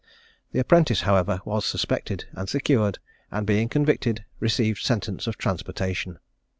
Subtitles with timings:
[0.51, 2.97] The apprentice, however, was suspected, and secured,
[3.29, 6.17] and being convicted, received sentence of transportation.